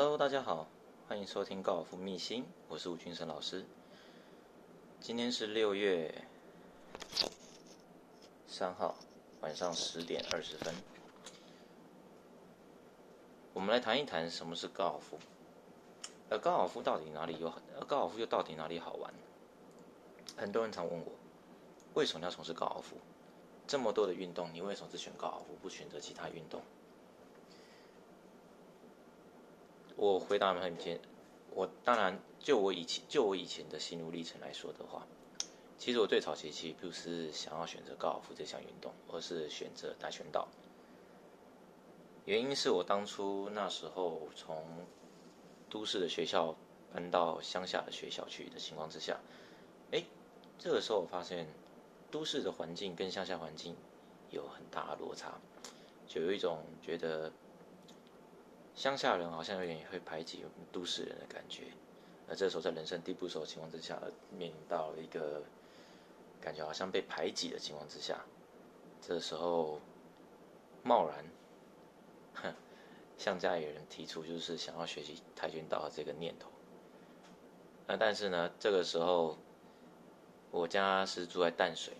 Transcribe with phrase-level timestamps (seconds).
[0.00, 0.68] Hello，大家好，
[1.08, 3.64] 欢迎收听高尔夫秘辛，我是吴俊生老师。
[5.00, 6.22] 今天是六月
[8.46, 8.94] 三号
[9.40, 10.72] 晚上十点二十分，
[13.52, 15.18] 我们来谈一谈什么是高尔夫。
[16.28, 17.52] 呃，高尔夫到底哪里有？
[17.76, 19.12] 呃，高尔夫又到底哪里好玩？
[20.36, 21.10] 很多人常问我，
[21.94, 22.96] 为什么要从事高尔夫？
[23.66, 26.62] 这么多的运动，你为什么只选高尔夫，不选择其他运动？
[29.98, 31.00] 我回答很简，
[31.50, 35.04] 我当然就我以前就我以前的心路历程来说的话，
[35.76, 40.46] 其实我最早期其实不是想要选择高尔夫这项运动，而是选择跆拳道。
[42.24, 44.64] 原因是我当初那时候从
[45.68, 46.54] 都市的学校
[46.92, 49.18] 搬到乡下的学校去的情况之下，
[49.90, 50.04] 哎，
[50.58, 51.46] 这个时候我发现。
[52.10, 53.76] 都市的环境跟乡下环境
[54.30, 55.38] 有很大的落差，
[56.06, 57.30] 就有一种觉得
[58.78, 61.64] 乡下人好像有点会排挤都市人的感觉。
[62.28, 65.42] 那这时候在人生地不熟的情况之下，面临到一个
[66.40, 68.24] 感觉好像被排挤的情况之下，
[69.02, 69.80] 这时候
[70.84, 71.24] 贸然，
[72.34, 72.54] 哼，
[73.18, 76.48] 向家里人提出就是想要学习跆拳道的这个念头。
[77.88, 79.36] 那但是呢，这个时候。
[80.50, 81.92] 我家是住在淡水，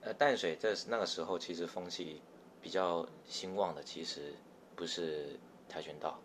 [0.00, 2.22] 呃，淡水在那个时候其实风气
[2.62, 4.32] 比较兴旺的，其实
[4.74, 6.18] 不是跆拳道，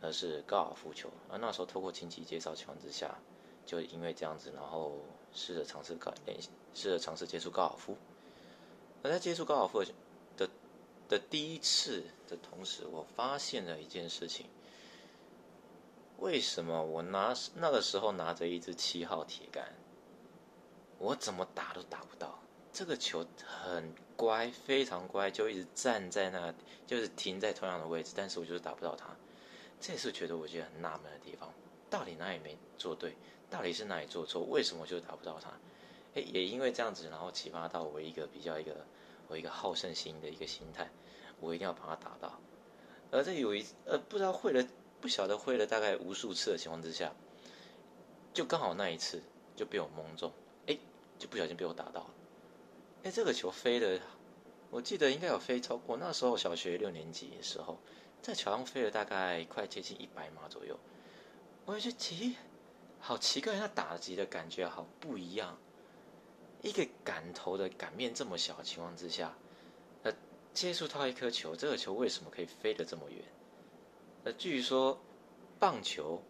[0.00, 1.10] 而是高尔夫球。
[1.28, 3.16] 而那时候透过亲戚介绍情况之下，
[3.64, 4.98] 就因为这样子，然后
[5.32, 7.96] 试着尝试高练习，试着尝试接触高尔夫。
[9.02, 9.84] 而在接触高尔夫
[10.36, 10.48] 的
[11.08, 14.46] 的第一次的同时，我发现了一件事情。
[16.18, 19.74] 为什么我拿那个时候拿着一支七号铁杆，
[20.98, 22.38] 我怎么打都打不到？
[22.74, 26.52] 这个球很乖，非常乖，就一直站在那，
[26.88, 29.06] 就是停在同样的位置，但是我就是打不到它。
[29.80, 31.54] 这也是觉得我觉得很纳闷的地方，
[31.88, 33.14] 到底哪里没做对？
[33.48, 34.42] 到底是哪里做错？
[34.42, 35.50] 为什么就打不到它？
[36.16, 38.84] 哎，也因为这样子，然后启发到我一个比较一个
[39.28, 40.90] 我一个好胜心的一个心态，
[41.38, 42.40] 我一定要把它打到。
[43.12, 44.66] 而在有一呃，不知道会了。
[45.00, 47.12] 不晓得会了大概无数次的情况之下，
[48.32, 49.22] 就刚好那一次
[49.54, 50.32] 就被我蒙中，
[50.66, 50.78] 哎，
[51.18, 52.10] 就不小心被我打到了。
[53.04, 54.00] 哎，这个球飞的，
[54.70, 57.78] 我记得应该有飞超过那时候小学六年级的时候，
[58.22, 60.74] 在桥上飞了大概快接近一百码左右。
[61.66, 62.36] 我就觉得，
[63.00, 65.58] 好奇怪，那打击的感觉好不一样。
[66.62, 69.36] 一个杆头的杆面这么小的情况之下，
[70.02, 70.10] 呃，
[70.54, 73.22] 接触到一颗球，这个球为什么可以飞得这么远？
[74.24, 74.98] 呃，据说
[75.58, 76.22] 棒球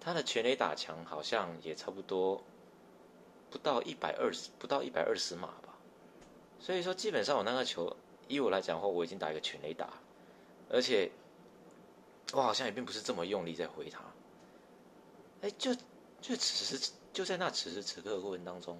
[0.00, 2.42] 它的全垒打墙好像也差不多
[3.48, 5.69] 不到一百二十，不到一百二十码吧。
[6.60, 7.96] 所以说，基本上我那个球，
[8.28, 9.90] 以我来讲的话，我已经打一个全垒打，
[10.68, 11.10] 而且
[12.32, 14.00] 我好像也并不是这么用力在挥它。
[15.42, 15.74] 哎，就
[16.20, 18.78] 就此时就在那此时此刻的过程当中，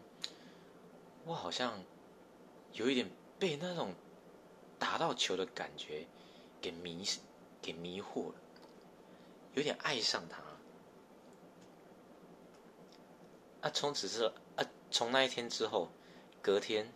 [1.24, 1.82] 我好像
[2.74, 3.94] 有一点被那种
[4.78, 6.06] 打到球的感觉
[6.60, 7.04] 给迷。
[7.62, 8.34] 给迷惑了，
[9.52, 10.38] 有点爱上他。
[13.60, 15.90] 啊，从此之后，啊，从那一天之后，
[16.40, 16.90] 隔天，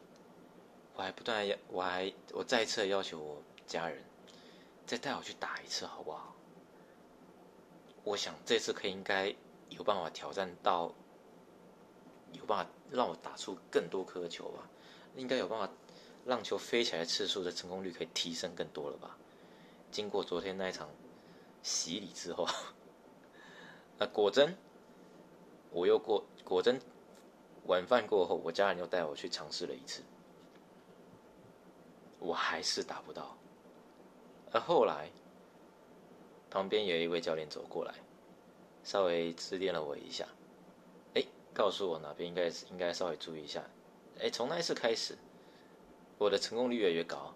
[0.97, 4.03] 我还不断要，我还我再一次要求我家人，
[4.87, 6.35] 再带我去打一次，好不好？
[8.05, 9.35] 我想这次可以应该
[9.71, 10.93] 有办法挑战到，
[12.33, 14.69] 有办法让我打出更多颗球吧？
[15.17, 15.69] 应该有办法
[16.25, 19.17] 让球飞起来次数的成功率可以提升更多了吧？
[19.91, 20.89] 经过昨天那一场
[21.63, 22.45] 洗礼之后，
[23.99, 24.57] 啊，果真，
[25.71, 26.81] 我又过果真，
[27.67, 30.03] 晚饭过后，我家人又带我去尝试了一次，
[32.25, 33.37] 我还是打不到。
[34.51, 35.11] 而后来，
[36.51, 37.95] 旁边有一位教练走过来，
[38.83, 40.27] 稍微指点了我一下，
[41.15, 43.63] 哎，告诉我哪边应该应该稍微注意一下。
[44.21, 45.17] 哎，从那一次开始，
[46.19, 47.35] 我的成功率越来越高，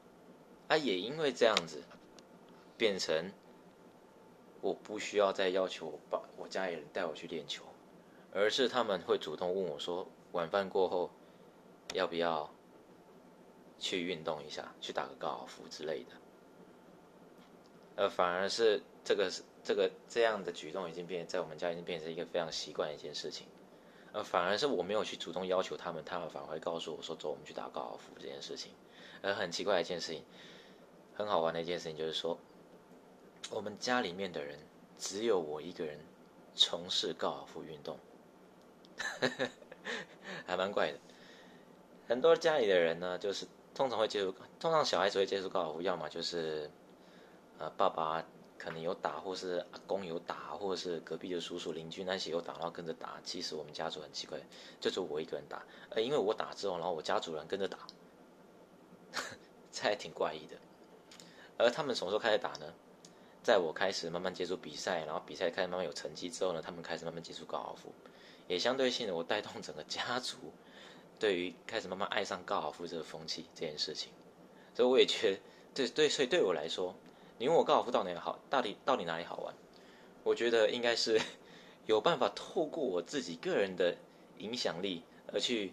[0.68, 1.82] 啊，也因为这样子。
[2.76, 3.32] 变成
[4.60, 7.64] 我不需要再要求我爸、我家里人带我去练球，
[8.32, 11.10] 而是他们会主动问我说：“晚饭过后
[11.92, 12.48] 要不要
[13.78, 16.10] 去运动一下，去打个高尔夫之类的？”
[17.96, 23.46] 呃，反而是这个是这个这样的举动已经变在我们家已经变成一个非常习惯的一件事情。
[24.12, 28.72] 呃，反而是我没有去主动要求他们，他们反而会告诉我说：“走，我们去打高尔夫。”这件事情，
[29.22, 30.24] 而很奇怪的一件事情，
[31.14, 32.38] 很好玩的一件事情就是说。
[33.50, 34.58] 我们家里面的人
[34.98, 35.98] 只有我一个人
[36.54, 37.96] 从事高尔夫运动，
[40.44, 40.98] 还蛮怪的。
[42.08, 43.46] 很多家里的人呢，就是
[43.78, 46.68] 通常会接触，通常小孩子会接触高尔夫，要么就是
[47.58, 48.24] 呃爸爸
[48.58, 53.20] 可能有打，或是阿公有打，或是隔壁的叔叔邻居那些有打，然后跟着打。
[53.22, 54.36] 其实我们家族很奇怪，
[54.80, 55.62] 就只有我一个人打。
[55.90, 57.78] 呃，因为我打之后，然后我家族人跟着打，
[59.70, 60.56] 这还挺怪异的。
[61.56, 62.74] 而他们什么时候开始打呢？
[63.44, 67.92] 在我开始慢慢接触比赛，然后比赛开始慢慢有成绩之后呢，他们开始慢慢接触高尔夫，
[68.48, 70.36] 也相对性的我带动整个家族，
[71.18, 74.12] 对于开始慢慢爱上高尔夫这个风气这件事情。
[74.74, 75.40] 所以我也觉得，
[75.74, 76.94] 对对，所以对我来说。
[77.40, 78.36] 你问我高尔夫到哪好？
[78.50, 79.54] 到底到底哪里好玩？
[80.24, 81.20] 我觉得应该是
[81.86, 83.96] 有办法透过我自己个人的
[84.38, 85.72] 影响力，而去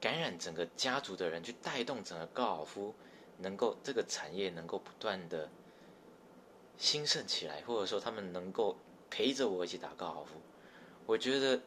[0.00, 2.92] 感染整个家族的人，去带动整个高尔夫
[3.38, 5.48] 能够这个产业能够不断的
[6.76, 8.76] 兴盛起来，或者说他们能够
[9.08, 10.40] 陪着我一起打高尔夫。
[11.06, 11.62] 我觉得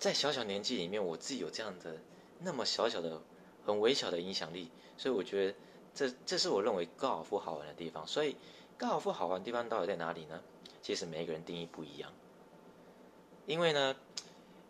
[0.00, 1.96] 在小小年纪里面，我自己有这样的
[2.44, 3.20] 那么小小的、
[3.64, 5.54] 很微小的影响力，所以我觉得
[5.94, 8.06] 这这是我认为高尔夫好玩的地方。
[8.06, 8.36] 所以。
[8.76, 10.42] 高尔夫好玩的地方到底在哪里呢？
[10.82, 12.12] 其实每一个人定义不一样，
[13.46, 13.94] 因为呢，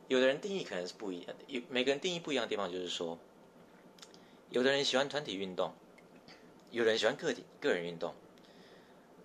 [0.08, 1.44] 有的人定义可能是不一样的。
[1.46, 3.18] 有每个人定义不一样的地方，就是说，
[4.50, 5.72] 有的人喜欢团体运动，
[6.70, 8.14] 有人喜欢个体个人运动，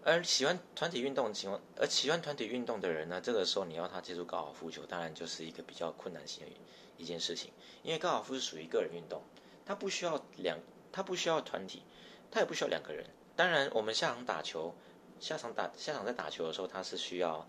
[0.03, 6.51] 而喜欢团体运动的情况，而喜欢团体运动的人呢，这个时候你要他接触高尔夫球，当然就是一个比较困难性的
[6.97, 7.51] 一件事情，
[7.83, 9.21] 因为高尔夫是属于个人运动，
[9.65, 10.57] 他不需要两，
[10.91, 11.83] 他不需要团体，
[12.31, 13.05] 他也不需要两个人。
[13.35, 14.73] 当然，我们下场打球，
[15.19, 17.45] 下场打下场在打球的时候，他是需要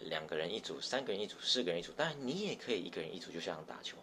[0.00, 1.92] 两个人一组、三个人一组、四个人一组。
[1.92, 3.96] 当然，你也可以一个人一组就下场打球。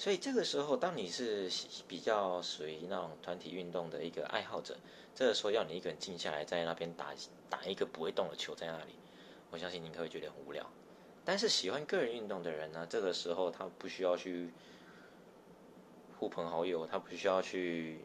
[0.00, 1.50] 所以这个时候，当你是
[1.86, 4.74] 比较属于那种团体运动的一个爱好者，
[5.14, 7.12] 这个时候要你一个人静下来在那边打
[7.50, 8.94] 打一个不会动的球在那里，
[9.50, 10.66] 我相信你可能会觉得很无聊。
[11.22, 14.48] 但是喜欢个人运动的人呢，这个时候他不需要去
[16.18, 18.00] 呼朋好友，他不需要去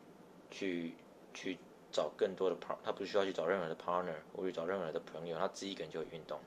[0.52, 0.94] 去。
[1.34, 1.58] 去
[1.92, 6.40] 找更多的 part，他不需要去找任何的 partner，或者找任何的朋友，他自己一个人就会运动。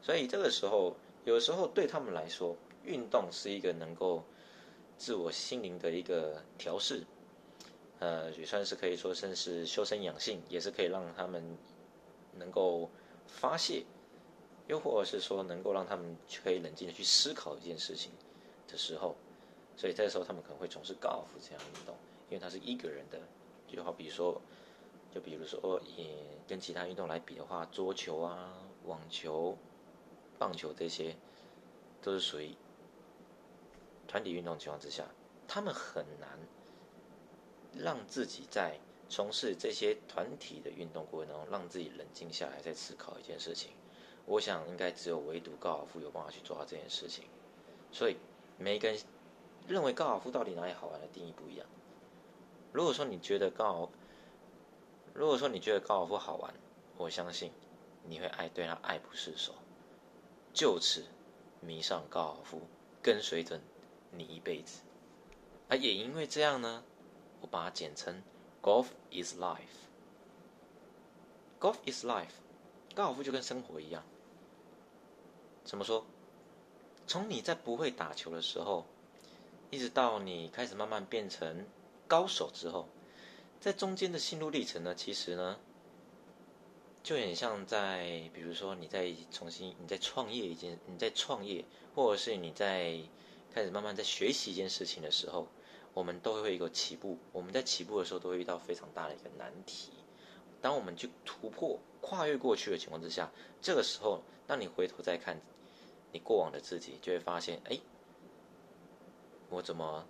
[0.00, 0.96] 所以这个时候，
[1.26, 4.24] 有时候对他们来说，运动是一个能够
[4.96, 7.04] 自我心灵的一个调试，
[7.98, 11.56] 呃，也算是可以说，算是修身养性，也是可以让他们
[12.36, 12.88] 能够
[13.26, 13.84] 发泄，
[14.68, 18.10] 又或者是说能够让他们可以冷静的去思考一件事情
[18.68, 19.16] 的时候，
[19.76, 21.94] 所以这时候他们可能会从事高尔夫这样运动，
[22.30, 23.20] 因为它是一个人的。
[23.66, 24.40] 就好比说，
[25.12, 26.06] 就比如说，也
[26.46, 28.54] 跟其他运动来比的话，桌球啊、
[28.84, 29.58] 网球、
[30.38, 31.16] 棒球这些，
[32.00, 32.54] 都是属于
[34.14, 35.04] 团体运动情况之下，
[35.48, 36.38] 他们很难
[37.76, 38.78] 让自己在
[39.08, 43.72] 从事这些团体的运动过程当中，让自己冷静下来，再思考一件事情。
[44.24, 47.24] 我想，应该只有唯独高尔夫有办法去做到这件事情。
[47.90, 48.16] 所以，
[48.56, 48.96] 每个人
[49.66, 51.66] 认为高尔夫到底哪里好玩的定义不一样。
[52.72, 53.88] 如果说你觉得高尔，
[55.12, 56.54] 如果说你觉得高尔夫好玩，
[56.98, 57.50] 我相信
[58.04, 59.52] 你会爱对他爱不释手，
[60.52, 61.02] 就此
[61.60, 62.60] 迷上高尔夫，
[63.02, 63.60] 跟随着
[64.18, 64.80] 你一辈子。
[65.68, 66.82] 而也因为这样呢，
[67.40, 68.22] 我把它简称
[68.62, 69.58] “Golf is life”。
[71.60, 72.34] Golf is life，
[72.94, 74.04] 高尔夫就跟生活一样。
[75.64, 76.04] 怎么说？
[77.06, 78.84] 从你在不会打球的时候，
[79.70, 81.66] 一直到你开始慢慢变成。
[82.06, 82.86] 高手之后，
[83.60, 85.58] 在中间的心路历程呢，其实呢，
[87.02, 93.00] 就很像在，比如说你在重新你在创业一件，你在创业，或者是你在
[93.54, 95.46] 开始慢慢在学习一件事情的时候，
[95.92, 97.18] 我们都会有一个起步。
[97.30, 99.92] 我们在起步的时候都会遇到非常大的一个难题。
[100.60, 103.30] 当我们去突破、跨越过去的情况之下，
[103.62, 105.40] 这个时候，当你回头再看
[106.10, 107.78] 你过往的自己，就会发现，哎，
[109.50, 110.04] 我怎么？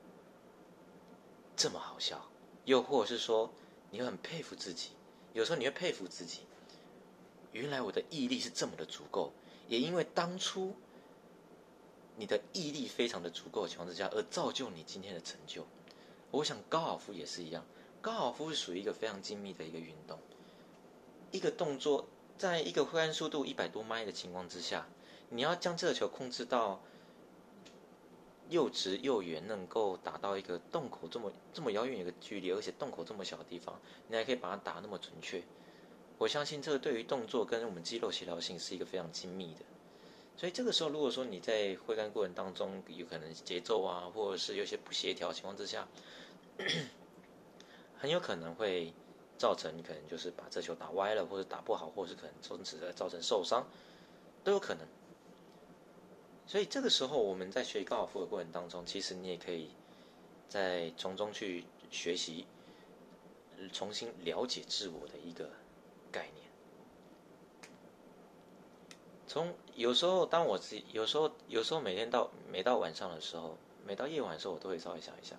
[1.54, 2.30] 这么好笑，
[2.64, 3.52] 又或者是说，
[3.90, 4.92] 你很佩服自己。
[5.34, 6.40] 有时候你会佩服自己，
[7.52, 9.34] 原来我的毅力是这么的足够。
[9.68, 10.74] 也因为当初
[12.16, 15.66] 你的毅力非常的足够的情况之下，而造就你今天的成就。
[16.30, 17.64] 我想高尔夫也是一样，
[18.00, 20.18] 高尔夫是属于一个非常精密的一个运动。
[21.30, 22.06] 一个动作，
[22.38, 24.87] 在一个挥杆速度一百多迈的情况之下，
[25.30, 26.80] 你要将这个球控制到。
[28.50, 35.42] 又直又圆，能够打到一个洞口这么这么遥远一个距离，而且洞口这么小的地方，你还可以把它打那么准确。
[36.18, 39.61] 我相信这个对于动作跟我们肌肉协调性是一个非常精密的。
[40.37, 45.87] 所以这个时候，如果说你在挥杆过程当中有可能节奏啊，或者是有些不协调情况之下，
[47.97, 48.93] 很有可能会
[49.38, 53.67] 造成可能就是把这球打歪了，或者打不好，或者是可能从此的造成受伤，
[54.43, 54.87] 都有可能。
[56.47, 59.71] 所以这个时候，我们在学高尔夫的过程当中，其实你也可以
[60.49, 62.45] 在从中去学习，
[63.73, 65.49] 重新了解自我的一个
[66.12, 66.43] 概念。
[69.35, 75.35] 从有时候，当我自己有时候有时候每天到每到晚上的时候，每到夜晚的时候，我都会稍微想一下，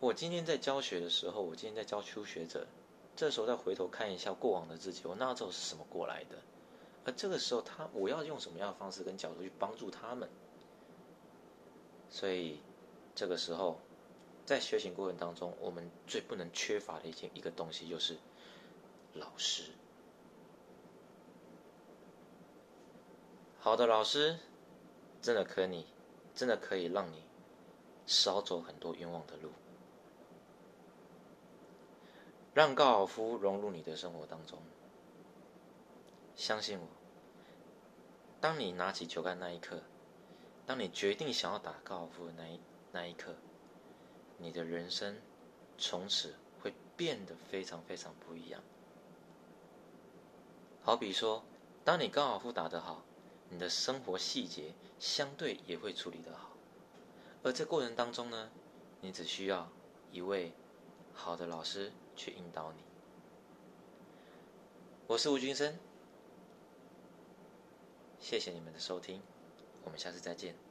[0.00, 2.66] 我今天在教学的时候，我今天在教初学者，
[3.14, 6.38] 这时候再回头看一下过往的自己，我那时候是什么过来的？
[7.04, 10.28] 而这个时候，他我要用什么样的方式跟角度去帮助他们？
[12.10, 12.58] 所以
[13.14, 13.78] 这个时候，
[14.44, 18.16] 在学习过程当中，我们最不能缺乏的一件一个东西就是
[19.14, 19.62] 老师。
[23.66, 24.38] 好的老师，
[25.20, 25.84] 真的可以，
[26.32, 27.24] 真的可以让你
[28.06, 29.50] 少走很多冤枉的路，
[32.54, 34.60] 让高尔夫融入你的生活当中。
[36.36, 36.86] 相信我，
[38.40, 39.82] 当你拿起球杆那一刻，
[40.64, 42.60] 当你决定想要打高尔夫的那一
[42.92, 43.34] 那一刻，
[44.38, 45.20] 你的人生
[45.76, 48.62] 从此会变得非常非常不一样。
[50.84, 51.42] 好比说，
[51.84, 53.02] 当你高尔夫打得好，
[53.48, 56.50] 你的生活细节相对也会处理得好，
[57.42, 58.50] 而这过程当中呢，
[59.00, 59.68] 你只需要
[60.10, 60.52] 一位
[61.14, 62.78] 好的老师去引导你。
[65.06, 65.78] 我是吴军生。
[68.18, 69.22] 谢谢你们的收听，
[69.84, 70.65] 我们下次再见。